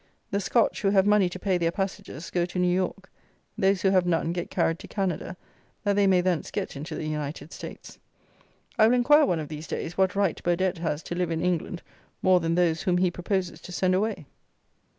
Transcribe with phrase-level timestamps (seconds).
[0.31, 3.11] The Scotch, who have money to pay their passages, go to New York;
[3.55, 5.37] those who have none get carried to Canada,
[5.83, 7.99] that they may thence get into the United States.
[8.79, 11.83] I will inquire, one of these days, what right Burdett has to live in England
[12.23, 14.25] more than those whom he proposes to send away.